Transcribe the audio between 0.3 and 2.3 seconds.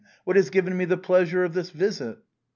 has given me the pleasure of this visit